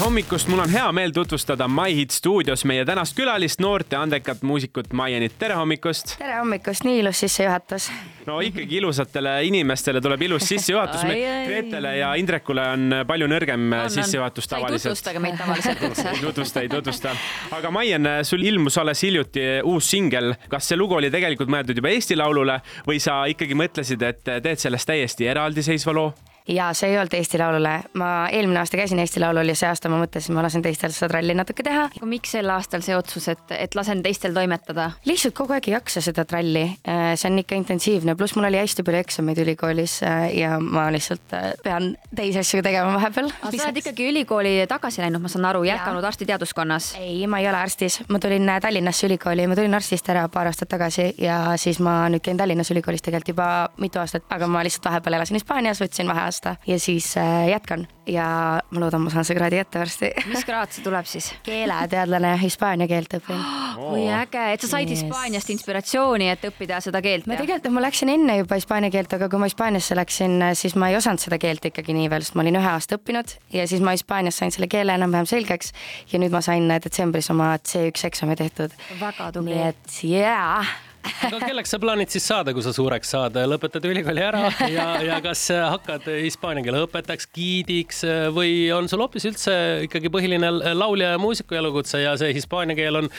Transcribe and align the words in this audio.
hommikust, 0.00 0.48
mul 0.48 0.60
on 0.60 0.70
hea 0.70 0.86
meel 0.92 1.12
tutvustada 1.14 1.68
My 1.68 1.94
Hit 1.94 2.10
stuudios 2.10 2.64
meie 2.68 2.84
tänast 2.84 3.16
külalist, 3.16 3.60
noort 3.60 3.92
ja 3.92 4.02
andekat 4.04 4.42
muusikut 4.42 4.92
Maienit, 4.92 5.36
tere 5.38 5.54
hommikust! 5.56 6.16
tere 6.18 6.36
hommikust, 6.40 6.84
nii 6.84 6.98
ilus 7.00 7.20
sissejuhatus. 7.24 7.88
no 8.26 8.38
ikkagi 8.44 8.76
ilusatele 8.80 9.32
inimestele 9.48 10.00
tuleb 10.00 10.22
ilus 10.22 10.48
sissejuhatus. 10.52 11.06
Gretele 11.46 11.96
ja 11.98 12.12
Indrekule 12.20 12.66
on 12.74 12.98
palju 13.08 13.28
nõrgem 13.30 13.66
on, 13.72 13.90
sissejuhatus 13.90 14.50
tavaliselt. 14.52 14.90
tutvustage 14.90 15.22
meid 15.22 15.40
tavaliselt 15.40 15.82
üldse. 15.88 16.08
ei 16.14 16.22
tutvusta, 16.24 16.66
ei 16.66 16.72
tutvusta. 16.72 17.16
aga 17.56 17.70
Maien, 17.70 18.10
sul 18.28 18.44
ilmus 18.44 18.78
alles 18.82 19.02
hiljuti 19.06 19.48
uus 19.64 19.90
singel. 19.90 20.34
kas 20.52 20.68
see 20.68 20.76
lugu 20.76 20.98
oli 21.00 21.10
tegelikult 21.14 21.52
mõeldud 21.52 21.80
juba 21.80 21.94
Eesti 21.94 22.18
Laulule 22.18 22.60
või 22.88 23.00
sa 23.00 23.22
ikkagi 23.32 23.56
mõtlesid, 23.56 24.02
et 24.02 24.24
teed 24.26 24.66
sellest 24.66 24.92
täiesti 24.92 25.30
eraldiseisva 25.32 25.96
loo? 25.96 26.12
Ja 26.48 26.70
see 26.74 26.90
ei 26.90 26.98
olnud 26.98 27.14
Eesti 27.16 27.38
Laulule, 27.38 27.72
ma 27.98 28.10
eelmine 28.32 28.60
aasta 28.60 28.78
käisin 28.78 28.98
Eesti 29.02 29.20
Laulul 29.20 29.50
ja 29.50 29.56
see 29.58 29.68
aasta 29.68 29.90
ma 29.90 29.98
mõtlesin, 30.00 30.34
ma 30.36 30.44
lasen 30.46 30.62
teistel 30.62 30.92
seda 30.94 31.10
tralli 31.10 31.34
natuke 31.34 31.64
teha. 31.66 31.88
aga 31.96 32.08
miks 32.08 32.34
sel 32.36 32.50
aastal 32.52 32.84
see 32.86 32.96
otsus, 32.96 33.28
et, 33.32 33.42
et 33.56 33.74
lasen 33.74 34.02
teistel 34.04 34.34
toimetada? 34.36 34.90
lihtsalt 35.08 35.34
kogu 35.38 35.56
aeg 35.56 35.68
ei 35.70 35.74
jaksa 35.74 36.02
seda 36.04 36.24
tralli, 36.28 36.64
äh, 36.88 37.08
see 37.18 37.30
on 37.30 37.40
ikka 37.42 37.58
intensiivne, 37.58 38.16
pluss 38.18 38.36
mul 38.38 38.48
oli 38.50 38.60
hästi 38.60 38.84
palju 38.86 39.02
eksameid 39.02 39.40
ülikoolis 39.42 39.98
äh, 40.06 40.28
ja 40.38 40.56
ma 40.62 40.86
lihtsalt 40.94 41.34
äh, 41.36 41.48
pean 41.64 41.92
teisi 42.14 42.40
asju 42.42 42.62
tegema 42.66 42.94
vahepeal. 42.94 43.32
aga 43.40 43.52
sa 43.56 43.70
oled 43.70 43.82
ikkagi 43.82 44.08
ülikooli 44.12 44.54
tagasi 44.70 45.02
läinud, 45.02 45.24
ma 45.24 45.32
saan 45.32 45.48
aru, 45.50 45.64
jätkanud 45.66 46.06
arstiteaduskonnas? 46.12 46.92
ei, 47.02 47.26
ma 47.30 47.42
ei 47.42 47.50
ole 47.50 47.62
arstis, 47.62 48.00
ma 48.08 48.22
tulin 48.22 48.46
Tallinnasse 48.62 49.06
ülikooli, 49.08 49.48
ma 49.50 49.58
tulin 49.58 49.74
arstist 49.76 50.08
ära 50.14 50.26
paar 50.32 50.50
aastat 50.50 50.70
tagasi 50.70 51.10
ja 51.22 51.40
siis 51.60 51.80
ma 51.82 51.98
nüüd 52.12 52.22
käin 52.24 52.38
Tallinnas 52.38 52.70
ülikoolis 52.74 53.02
tegelikult 53.02 53.34
juba 53.34 53.46
mitu 53.82 53.98
aastat, 53.98 54.24
aga 54.30 54.46
ma 54.50 54.62
lihtsalt 54.66 54.86
vahepeal 54.86 55.18
elasin 55.18 55.38
Hispaanias, 55.40 55.80
võtsin 55.82 56.08
vaheaasta 56.36 56.56
ja 56.66 56.78
siis 56.78 57.16
äh, 57.16 57.48
jätkan 57.48 57.86
ja 58.06 58.60
ma 58.70 58.80
loodan, 58.80 59.00
ma 59.02 59.10
saan 59.10 59.24
see 59.24 59.34
kraadi 59.36 59.56
kätte 59.56 59.78
varsti. 59.78 60.10
mis 60.26 60.44
kraad 60.44 60.70
see 60.70 60.84
tuleb 60.84 61.06
siis? 61.06 61.32
keeleteadlane, 61.46 62.36
hispaania 62.40 62.86
keelt 62.88 63.14
õpin 63.18 63.36
oh.. 63.36 63.76
kui 63.90 64.06
äge, 64.08 64.44
et 64.52 64.60
sa 64.60 64.68
said 64.68 64.90
yes. 64.90 65.02
Hispaaniast 65.02 65.50
inspiratsiooni, 65.50 66.30
et 66.30 66.44
õppida 66.48 66.80
seda 66.84 67.02
keelt. 67.02 67.26
ma 67.26 67.38
tegelikult, 67.38 67.72
ma 67.72 67.84
läksin 67.84 68.12
enne 68.12 68.38
juba 68.40 68.58
hispaania 68.60 68.90
keelt, 68.94 69.12
aga 69.16 69.28
kui 69.28 69.42
ma 69.42 69.50
Hispaaniasse 69.50 69.96
läksin, 69.96 70.40
siis 70.58 70.74
ma 70.78 70.90
ei 70.90 70.98
osanud 70.98 71.22
seda 71.22 71.38
keelt 71.42 71.64
ikkagi 71.70 71.94
nii 71.96 72.10
veel, 72.12 72.26
sest 72.26 72.38
ma 72.38 72.44
olin 72.44 72.60
ühe 72.60 72.72
aasta 72.72 72.98
õppinud 73.00 73.36
ja 73.54 73.68
siis 73.68 73.84
ma 73.84 73.94
Hispaanias 73.96 74.40
sain 74.40 74.54
selle 74.54 74.70
keele 74.70 74.96
enam-vähem 74.96 75.28
selgeks 75.30 75.72
ja 76.12 76.20
nüüd 76.22 76.34
ma 76.34 76.42
sain 76.44 76.68
detsembris 76.70 77.30
oma 77.34 77.54
C1 77.62 78.10
eksami 78.10 78.38
tehtud. 78.38 78.74
väga 79.00 79.32
tubli. 79.32 79.54
nii 79.54 79.70
et 79.72 80.02
jaa 80.04 80.60
yeah 80.62 80.85
aga 81.28 81.40
kelleks 81.42 81.72
sa 81.74 81.80
plaanid 81.82 82.12
siis 82.12 82.26
saada, 82.28 82.54
kui 82.56 82.64
sa 82.64 82.72
suureks 82.76 83.12
saad, 83.14 83.38
lõpetad 83.50 83.84
ülikooli 83.88 84.24
ära 84.24 84.50
ja, 84.76 84.86
ja 85.04 85.20
kas 85.24 85.46
hakkad 85.52 86.08
hispaania 86.24 86.64
keele 86.66 86.82
õpetajaks, 86.86 87.28
giidiks 87.34 88.02
või 88.36 88.68
on 88.74 88.90
sul 88.90 89.04
hoopis 89.04 89.28
üldse 89.30 89.54
ikkagi 89.86 90.12
põhiline 90.12 90.50
laulja 90.76 91.14
ja 91.14 91.22
muusiku 91.22 91.58
elukutse 91.58 92.02
ja 92.02 92.16
see 92.20 92.34
hispaania 92.36 92.76
keel 92.78 93.02
on 93.02 93.10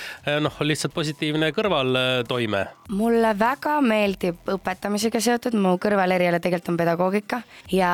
noh, 0.43 0.61
lihtsalt 0.65 0.95
positiivne 0.95 1.52
kõrvaltoime? 1.55 2.65
mulle 2.97 3.33
väga 3.39 3.80
meeldib 3.85 4.53
õpetamisega 4.58 5.21
seotud, 5.23 5.58
mu 5.59 5.75
kõrvaleriala 5.81 6.41
tegelikult 6.43 6.73
on 6.73 6.80
pedagoogika 6.80 7.41
ja 7.73 7.91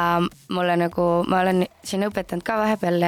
mulle 0.54 0.78
nagu, 0.80 1.10
ma 1.30 1.42
olen 1.44 1.66
siin 1.84 2.08
õpetanud 2.10 2.46
ka 2.46 2.60
vahepeal 2.64 3.02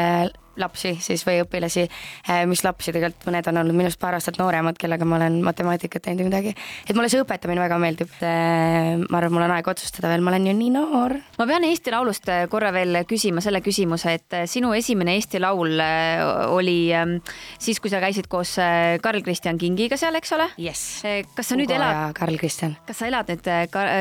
lapsi 0.62 0.96
siis 1.04 1.24
või 1.28 1.42
õpilasi, 1.44 1.86
äh, 2.30 2.44
mis 2.50 2.64
lapsi 2.66 2.94
tegelikult 2.96 3.28
mõned 3.30 3.50
on 3.52 3.60
olnud 3.62 3.78
minust 3.78 4.00
paar 4.00 4.16
aastat 4.18 4.40
nooremad, 4.40 4.78
kellega 4.80 5.08
ma 5.08 5.20
olen 5.20 5.42
matemaatikat 5.46 6.06
teinud 6.08 6.24
või 6.24 6.30
midagi. 6.30 6.56
et 6.88 6.96
mulle 6.96 7.10
see 7.12 7.22
õpetamine 7.22 7.62
väga 7.64 7.80
meeldib. 7.82 8.12
Äh, 8.24 8.96
ma 9.10 9.20
arvan, 9.20 9.36
mul 9.36 9.46
on 9.48 9.56
aeg 9.58 9.68
otsustada 9.68 10.12
veel, 10.12 10.24
ma 10.26 10.34
olen 10.34 10.48
ju 10.50 10.56
nii 10.58 10.72
noor. 10.76 11.18
ma 11.38 11.48
pean 11.50 11.68
Eesti 11.68 11.94
Laulust 11.94 12.30
äh, 12.32 12.46
korra 12.52 12.72
veel 12.76 13.04
küsima 13.10 13.44
selle 13.44 13.62
küsimuse, 13.66 14.16
et 14.16 14.38
sinu 14.52 14.74
esimene 14.78 15.16
Eesti 15.20 15.42
Laul 15.44 15.76
oli 15.76 16.78
ähm, 16.96 17.18
siis, 17.60 17.80
kui 17.84 17.92
sa 17.92 18.00
käisid 18.04 18.30
koos 18.32 18.56
Karl 19.02 19.22
Kristjan 19.26 19.58
Kingiga 19.60 19.98
seal, 20.00 20.16
eks 20.16 20.34
ole 20.38 20.48
yes.? 20.62 21.04
kas 21.36 21.52
sa 21.52 21.58
nüüd 21.60 21.70
Ugo 21.70 21.80
elad? 21.80 22.16
Karl 22.18 22.40
Kristjan. 22.40 22.78
kas 22.88 23.02
sa 23.02 23.10
elad 23.10 23.30
nüüd 23.32 23.50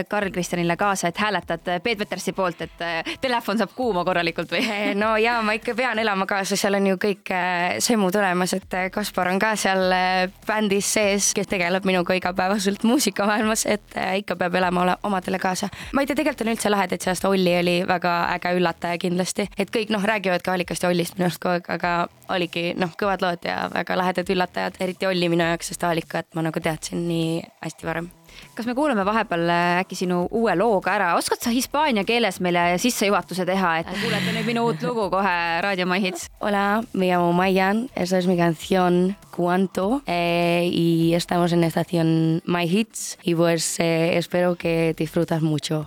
Karl 0.09 0.31
Kristjanile 0.34 0.77
kaasa, 0.79 1.11
et 1.11 1.19
hääletad 1.19 1.67
Peet 1.83 1.99
Petersi 1.99 2.34
poolt, 2.37 2.62
et 2.65 2.84
telefon 3.21 3.59
saab 3.59 3.75
kuuma 3.77 4.05
korralikult 4.06 4.55
või? 4.55 4.62
no 5.03 5.15
ja 5.21 5.41
ma 5.43 5.56
ikka 5.59 5.75
pean 5.79 5.99
elama 5.99 6.29
kaasa 6.31 6.44
kaasa, 6.44 6.59
seal 6.60 6.77
on 6.77 6.87
ju 6.91 6.97
kõik 7.00 7.31
äh, 7.32 7.78
semud 7.82 8.15
olemas, 8.21 8.53
et 8.56 8.75
äh, 8.77 8.88
Kaspar 8.93 9.31
on 9.31 9.38
ka 9.41 9.55
seal 9.56 9.93
äh, 9.97 10.27
bändis 10.47 10.91
sees, 10.93 11.31
kes 11.37 11.49
tegeleb 11.49 11.87
minuga 11.88 12.16
igapäevaselt 12.19 12.84
muusikamaailmas, 12.88 13.65
et 13.72 13.97
ikka 14.21 14.37
peab 14.37 14.59
elama 14.60 14.99
omadele 15.09 15.41
kaasa. 15.41 15.71
ma 15.93 16.03
ei 16.03 16.10
tea, 16.10 16.19
tegelikult 16.19 16.44
on 16.44 16.53
üldse 16.53 16.72
lahe, 16.72 16.88
et 16.91 17.00
see 17.00 17.12
aasta 17.12 17.31
Olli 17.32 17.55
oli 17.56 17.77
väga 17.88 18.15
äge 18.34 18.53
üllataja 18.59 19.00
kindlasti, 19.00 19.49
et 19.56 19.72
kõik 19.72 19.94
noh, 19.94 20.05
räägivad 20.05 20.44
ka 20.44 20.53
Allikast 20.59 20.84
ja 20.84 20.93
Ollist 20.93 21.16
minu 21.16 21.31
arust 21.31 21.41
kogu 21.41 21.56
aeg, 21.56 21.71
aga 21.78 21.94
oligi 22.34 22.72
noh, 22.76 22.93
kõvad 23.00 23.25
lood 23.25 23.49
ja 23.49 23.65
väga 23.72 23.97
lahedad 24.00 24.34
üllatajad, 24.37 24.76
eriti 24.84 25.09
Olli 25.09 25.32
minu 25.32 25.49
jaoks, 25.49 25.72
sest 25.72 25.88
Allikat 25.88 26.28
ma 26.37 26.44
nagu 26.44 26.61
teadsin 26.61 27.09
nii 27.09 27.41
hästi 27.65 27.88
varem 27.88 28.12
kas 28.55 28.67
me 28.67 28.75
kuulame 28.75 29.05
vahepeal 29.06 29.49
äh, 29.49 29.81
äkki 29.83 29.99
sinu 29.99 30.25
uue 30.31 30.55
loo 30.56 30.81
ka 30.84 30.95
ära, 30.97 31.12
oskad 31.19 31.43
sa 31.43 31.53
hispaania 31.55 32.05
keeles 32.05 32.41
meile 32.45 32.78
sissejuhatuse 32.83 33.47
teha, 33.49 33.78
et 33.81 33.91
te 33.91 33.99
kuulete 34.03 34.34
nüüd 34.37 34.49
minu 34.50 34.67
uut 34.69 34.83
lugu 34.87 35.09
kohe 35.12 35.37
Raadio 35.65 35.87
My 35.91 36.00
Hits? 36.03 36.28
Hola, 36.41 36.83
me 36.93 37.11
llamo 37.11 37.33
Mayan, 37.33 37.89
esta 37.94 38.19
es 38.19 38.27
mi 38.27 38.37
canción 38.37 39.17
Cuanto 39.34 40.03
eh, 40.06 40.69
y 40.73 41.15
estamos 41.15 41.53
en 41.53 41.65
estación 41.65 42.43
My 42.47 42.65
Hits 42.65 43.19
y 43.23 43.34
pues 43.34 43.81
eh, 43.81 44.17
espero 44.17 44.55
que 44.55 44.94
disfrutas 44.97 45.43
mucho. 45.43 45.87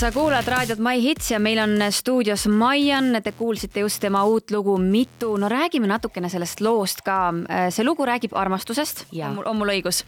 Sa 0.00 0.08
kuulad 0.12 0.46
raadiot 0.48 0.78
My 0.80 0.96
Hits 1.02 1.26
ja 1.30 1.38
meil 1.42 1.58
on 1.60 1.74
stuudios 1.92 2.46
Maian, 2.48 3.18
te 3.20 3.34
kuulsite 3.36 3.82
just 3.82 4.00
tema 4.00 4.22
uut 4.24 4.48
lugu 4.50 4.78
Mitu. 4.80 5.34
no 5.36 5.48
räägime 5.48 5.86
natukene 5.86 6.28
sellest 6.32 6.60
loost 6.64 7.02
ka. 7.04 7.34
see 7.68 7.84
lugu 7.84 8.06
räägib 8.08 8.32
armastusest, 8.32 9.04
on 9.12 9.34
mul, 9.34 9.44
on 9.50 9.58
mul 9.60 9.72
õigus? 9.74 10.00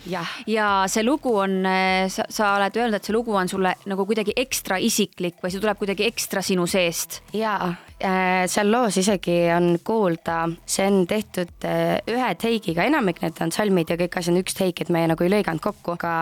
ja 0.47 0.71
see 0.89 1.05
lugu 1.05 1.35
on, 1.37 1.59
sa, 2.09 2.25
sa 2.29 2.55
oled 2.57 2.79
öelnud, 2.81 2.97
et 2.97 3.05
see 3.05 3.13
lugu 3.13 3.37
on 3.37 3.53
sulle 3.53 3.75
nagu 3.85 4.07
kuidagi 4.09 4.33
ekstra 4.37 4.81
isiklik 4.81 5.45
või 5.45 5.53
see 5.53 5.61
tuleb 5.61 5.83
kuidagi 5.85 6.09
ekstra 6.09 6.41
sinu 6.41 6.65
seest. 6.67 7.21
ja, 7.37 7.59
seal 8.03 8.71
loos 8.73 8.97
isegi 8.99 9.37
on 9.55 9.77
kuulda, 9.85 10.45
see 10.67 10.87
on 10.89 11.05
tehtud 11.09 11.67
äh, 11.69 12.01
ühe 12.11 12.31
teigiga, 12.41 12.87
enamik 12.89 13.21
need 13.23 13.39
on 13.45 13.53
salmid 13.55 13.93
ja 13.93 13.97
kõik 14.01 14.17
asjad 14.19 14.35
on 14.35 14.41
üks 14.43 14.57
teik, 14.59 14.83
et 14.83 14.91
me 14.93 15.05
nagu 15.11 15.25
ei 15.25 15.31
lõiganud 15.33 15.63
kokku, 15.63 15.95
aga 15.97 16.15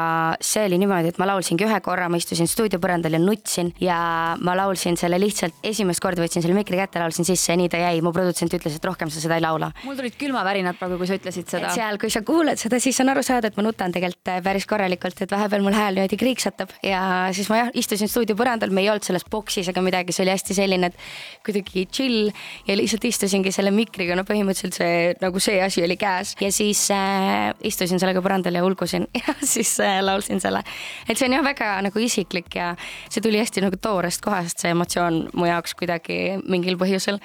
see 0.45 0.67
oli 0.69 0.81
niimoodi, 0.83 1.13
et 1.13 1.21
ma 1.21 1.29
laulsingi 1.31 1.67
ühe 1.67 1.79
korra, 1.85 2.09
ma 2.13 2.21
istusin 2.21 2.49
stuudiopõrandal 2.51 3.17
ja 3.17 3.23
nutsin 3.23 3.73
ja 3.81 4.01
ma 4.45 4.57
laulsin 4.59 4.99
selle 5.01 5.21
lihtsalt, 5.23 5.57
esimest 5.67 6.03
korda 6.05 6.25
võtsin 6.25 6.45
selle 6.45 6.57
mikri 6.57 6.81
kätte, 6.81 7.01
laulsin 7.03 7.29
sisse 7.29 7.53
ja 7.53 7.59
nii 7.61 7.71
ta 7.73 7.81
jäi, 7.81 8.03
mu 8.05 8.13
produtsent 8.17 8.55
ütles, 8.59 8.77
et 8.77 8.89
rohkem 8.91 9.13
sa 9.13 9.23
seda 9.23 9.39
ei 9.41 9.45
laula. 9.45 9.73
mul 9.87 9.99
tulid 9.99 10.19
külmavärinad 10.21 10.79
praegu, 10.81 11.01
kui 11.01 11.09
sa 11.09 11.19
ütlesid 11.21 11.49
seda. 11.51 11.73
seal, 11.77 12.01
kui 12.03 12.13
sa 12.13 12.25
kuuled 12.27 12.61
seda, 12.61 12.81
siis 12.83 13.01
on 13.05 13.15
aru 13.15 13.25
saada, 13.27 13.51
et 13.51 13.59
ma 13.59 13.67
nutan 13.67 13.95
tegelikult 13.95 14.33
äh, 14.35 14.43
päris 14.45 14.69
korralikult, 14.69 15.25
et 15.25 15.33
vahepeal 15.33 15.65
mul 15.65 15.77
hääl 15.77 15.97
niimoodi 15.97 16.21
kriiksatab 16.21 16.77
ja 16.85 17.03
siis 17.37 17.49
ma 17.53 17.65
jah, 17.65 17.73
istusin 17.79 18.11
stuudiopõrandal, 18.11 18.75
me 18.75 18.85
ei 18.85 18.93
olnud 18.93 19.07
selles 19.07 19.25
boksis 19.31 19.73
ega 19.73 19.85
midagi, 19.85 20.13
see 20.13 20.27
oli 20.27 20.35
hästi 20.35 20.57
selline, 20.61 20.91
et 20.91 21.47
kuidagi 21.47 21.70
kuidagi 21.71 21.87
chill 21.93 22.31
ja 22.67 22.77
lihtsalt 22.77 23.05
istusingi 23.05 23.53
selle 23.53 23.71
mikriga, 23.75 24.17
no 24.17 24.25
põhimõtteliselt 24.27 24.77
see 24.77 25.15
nagu 25.21 25.41
see 25.41 25.61
asi 25.63 25.83
oli 25.85 25.97
käes 25.97 26.35
ja 26.41 26.51
siis 26.53 26.91
äh, 26.91 27.53
istusin 27.63 28.01
sellega 28.01 28.23
põrandal 28.23 28.55
ja 28.55 28.65
ulgusin 28.65 29.07
ja 29.21 29.35
siis 29.43 29.79
äh, 29.81 30.01
laulsin 30.03 30.41
selle. 30.41 30.63
et 31.09 31.19
see 31.19 31.29
on 31.29 31.37
jah 31.37 31.45
väga 31.45 31.81
nagu 31.83 31.99
isiklik 31.99 32.55
ja 32.55 32.75
see 33.09 33.21
tuli 33.23 33.39
hästi 33.41 33.65
nagu 33.65 33.77
toorest 33.81 34.23
kohast, 34.25 34.59
see 34.59 34.71
emotsioon 34.75 35.31
mu 35.35 35.47
jaoks 35.47 35.75
kuidagi 35.75 36.41
mingil 36.49 36.79
põhjusel. 36.81 37.21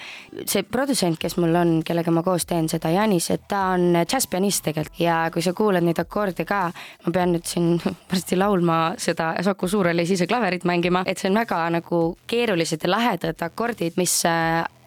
see 0.46 0.64
produtsent, 0.64 1.20
kes 1.20 1.38
mul 1.38 1.56
on, 1.56 1.82
kellega 1.86 2.12
ma 2.12 2.24
koos 2.24 2.46
teen 2.46 2.70
seda, 2.70 2.92
Janis, 2.94 3.30
et 3.34 3.48
ta 3.50 3.72
on 3.76 4.02
džässpianist 4.06 4.66
tegelikult 4.70 5.00
ja 5.00 5.26
kui 5.34 5.42
sa 5.42 5.54
kuulad 5.54 5.84
neid 5.84 6.00
akorde 6.00 6.46
ka, 6.46 6.70
ma 7.06 7.12
pean 7.12 7.34
nüüd 7.36 7.48
siin 7.50 7.76
varsti 8.12 8.38
laulma 8.38 8.80
seda 9.02 9.34
Saku 9.46 9.68
Suurhallis 9.70 10.14
ise 10.16 10.28
klaverit 10.30 10.66
mängima, 10.66 11.04
et 11.08 11.20
see 11.20 11.30
on 11.32 11.42
väga 11.42 11.64
nagu 11.74 12.02
keerulised 12.30 12.84
ja 12.86 12.92
lahedad 12.92 13.42
akordid, 13.46 13.98
mis 14.00 14.14
äh, 14.28 14.35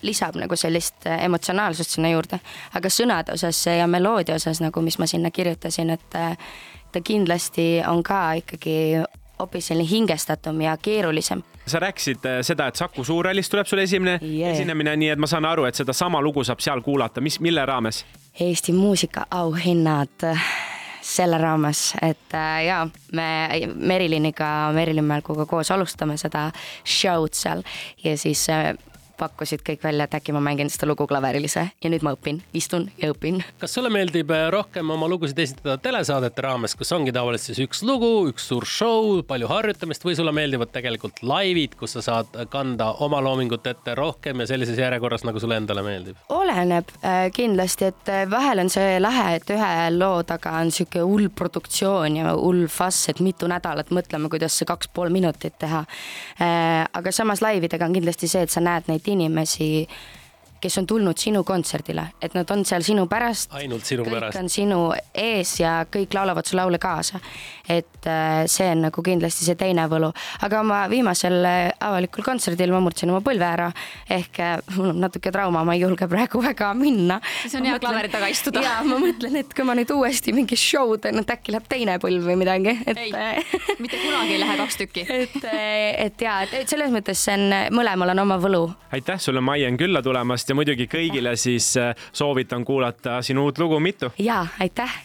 lisab 0.03 0.37
nagu 0.39 0.57
sellist 0.57 1.07
äh, 1.07 1.25
emotsionaalsust 1.25 1.97
sinna 1.97 2.11
juurde. 2.13 2.41
aga 2.75 2.89
sõnade 2.89 3.35
osas 3.35 3.67
ja 3.67 3.87
meloodia 3.87 4.39
osas 4.39 4.61
nagu, 4.63 4.83
mis 4.83 4.99
ma 4.99 5.07
sinna 5.07 5.31
kirjutasin, 5.31 5.91
et 5.91 6.15
äh, 6.19 6.37
ta 6.93 7.01
kindlasti 7.05 7.83
on 7.87 8.03
ka 8.03 8.33
ikkagi 8.43 9.03
hoopis 9.39 9.67
selline 9.71 9.91
hingestatum 9.91 10.61
ja 10.61 10.77
keerulisem. 10.77 11.43
sa 11.67 11.79
rääkisid 11.79 12.25
äh, 12.27 12.41
seda, 12.43 12.67
et 12.67 12.77
Saku 12.77 13.05
Suurhallis 13.05 13.51
tuleb 13.51 13.67
sul 13.67 13.79
esimene 13.79 14.19
yeah. 14.23 14.53
esinemine, 14.53 14.97
nii 14.97 15.13
et 15.15 15.19
ma 15.19 15.27
saan 15.27 15.45
aru, 15.45 15.65
et 15.65 15.75
sedasama 15.75 16.23
lugu 16.23 16.45
saab 16.45 16.61
seal 16.61 16.81
kuulata, 16.81 17.21
mis, 17.21 17.41
mille 17.41 17.67
raames? 17.67 18.05
Eesti 18.41 18.73
muusikaauhinnad 18.73 20.27
selle 21.03 21.39
raames, 21.39 21.95
et 22.03 22.35
äh, 22.35 22.65
jaa, 22.67 22.89
me 23.13 23.29
Meriliniga, 23.75 24.73
Merilin 24.73 25.05
Mälguga 25.05 25.47
koos 25.47 25.71
alustame 25.71 26.17
seda 26.21 26.51
show'd 26.85 27.37
seal 27.37 27.63
ja 28.05 28.17
siis 28.17 28.47
äh, 28.53 28.75
pakkusid 29.19 29.63
kõik 29.67 29.83
välja, 29.85 30.07
et 30.07 30.15
äkki 30.19 30.35
ma 30.35 30.43
mängin 30.45 30.71
seda 30.73 30.89
lugu 30.89 31.07
klaveril 31.11 31.47
ise 31.49 31.65
ja 31.71 31.91
nüüd 31.91 32.05
ma 32.07 32.15
õpin, 32.17 32.41
istun 32.57 32.89
ja 33.01 33.11
õpin. 33.13 33.41
kas 33.61 33.75
sulle 33.75 33.91
meeldib 33.93 34.31
äh, 34.35 34.47
rohkem 34.55 34.91
oma 34.95 35.09
lugusid 35.11 35.39
esitada 35.43 35.79
telesaadete 35.83 36.45
raames, 36.45 36.77
kus 36.79 36.93
ongi 36.95 37.15
tavaliselt 37.15 37.53
siis 37.53 37.67
üks 37.67 37.83
lugu, 37.87 38.11
üks 38.31 38.49
suur 38.51 38.67
show, 38.69 39.21
palju 39.29 39.51
harjutamist 39.51 40.05
või 40.07 40.17
sulle 40.19 40.35
meeldivad 40.37 40.73
tegelikult 40.75 41.23
laivid, 41.27 41.77
kus 41.81 41.97
sa 41.99 42.05
saad 42.05 42.39
kanda 42.53 42.93
oma 43.05 43.21
loomingut 43.25 43.67
ette 43.71 43.95
rohkem 43.99 44.45
ja 44.45 44.49
sellises 44.53 44.79
järjekorras, 44.79 45.27
nagu 45.29 45.43
sulle 45.43 45.59
endale 45.61 45.85
meeldib? 45.87 46.23
oleneb 46.35 46.95
äh, 47.03 47.29
kindlasti, 47.35 47.91
et 47.93 48.13
äh, 48.13 48.25
vahel 48.31 48.65
on 48.65 48.73
see 48.73 48.99
lähe, 49.03 49.27
et 49.41 49.55
ühe 49.55 49.73
loo 49.97 50.23
taga 50.29 50.57
on 50.63 50.73
sihuke 50.75 51.03
hull 51.03 51.31
produktsioon 51.35 52.21
ja 52.21 52.37
hull 52.37 52.67
fass, 52.73 53.09
et 53.13 53.23
mitu 53.25 53.51
nädalat 53.51 53.91
mõtleme, 53.95 54.31
kuidas 54.33 54.59
see 54.59 54.69
kaks 54.69 54.91
pool 54.95 55.11
minutit 55.13 55.57
teha. 55.59 55.85
aga 56.99 57.13
samas 57.13 57.41
laividega 57.43 57.87
on 57.87 57.95
kindlasti 57.97 58.29
see, 58.31 58.43
et 58.47 58.53
sa 58.53 58.61
näed 58.63 58.89
neid 58.91 59.08
inimesi 59.13 59.89
kes 60.61 60.79
on 60.79 60.87
tulnud 60.87 61.19
sinu 61.19 61.45
kontserdile, 61.47 62.09
et 62.23 62.35
nad 62.35 62.51
on 62.51 62.65
seal 62.67 62.83
sinu 62.87 63.07
pärast. 63.11 63.53
ainult 63.55 63.87
sinu 63.87 64.05
kõik 64.07 64.17
pärast. 64.17 64.35
kõik 64.35 64.43
on 64.43 64.51
sinu 64.53 64.79
ees 65.15 65.55
ja 65.61 65.75
kõik 65.91 66.15
laulavad 66.17 66.47
su 66.47 66.57
laule 66.59 66.79
kaasa. 66.83 67.21
et 67.69 68.07
äh, 68.07 68.47
see 68.47 68.67
on 68.73 68.83
nagu 68.89 69.03
kindlasti 69.05 69.45
see 69.45 69.55
teine 69.59 69.85
võlu, 69.91 70.11
aga 70.43 70.61
oma 70.61 70.81
viimasel 70.91 71.45
äh, 71.45 71.71
avalikul 71.81 72.25
kontserdil 72.27 72.73
ma 72.73 72.81
murdsin 72.83 73.11
oma 73.13 73.21
põlve 73.25 73.47
ära. 73.47 73.69
ehk 74.11 74.41
äh, 74.41 74.57
mul 74.77 74.91
on 74.95 75.01
natuke 75.07 75.33
trauma, 75.33 75.65
ma 75.65 75.77
ei 75.77 75.85
julge 75.85 76.09
praegu 76.11 76.43
väga 76.43 76.73
minna. 76.75 77.21
siis 77.43 77.55
on 77.61 77.69
hea 77.69 77.79
klaveri 77.79 78.11
taga 78.13 78.31
istuda. 78.33 78.65
ja 78.65 78.81
ma 78.87 78.99
mõtlen, 79.03 79.39
et 79.43 79.55
kui 79.55 79.65
ma 79.69 79.77
nüüd 79.79 79.93
uuesti 79.95 80.35
mingi 80.35 80.59
show 80.59 80.97
teen, 80.99 81.23
et 81.23 81.35
äkki 81.37 81.55
läheb 81.55 81.71
teine 81.71 81.99
põlv 82.03 82.27
või 82.33 82.39
midagi, 82.43 82.75
et. 82.87 82.99
ei, 82.99 83.13
mitte 83.79 84.01
kunagi 84.03 84.35
ei 84.35 84.43
lähe 84.43 84.59
kaks 84.65 84.83
tükki. 84.83 85.07
et, 85.23 85.39
et 86.09 86.27
ja, 86.27 86.41
et 86.51 86.69
selles 86.71 86.91
mõttes 86.95 87.23
see 87.29 87.39
on, 87.39 87.57
mõlemal 87.79 88.17
on 88.17 88.25
oma 88.27 88.41
võlu. 88.43 88.65
aitäh 88.95 89.23
sulle, 89.23 89.45
Maien, 89.45 89.79
külla 89.79 90.03
tulemast 90.03 90.48
ja 90.49 90.57
muidugi 90.59 90.89
kõigile 90.91 91.37
siis 91.37 91.75
soovitan 92.13 92.65
kuulata 92.65 93.23
sinu 93.23 93.49
uut 93.49 93.59
lugu 93.59 93.81
Mitu. 93.81 94.13
ja 94.19 94.47
aitäh. 94.61 95.01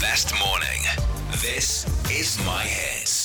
Best 0.00 0.32
morning. 0.38 0.84
This 1.40 1.86
is 2.10 2.38
my 2.46 2.64
hit. 2.64 3.17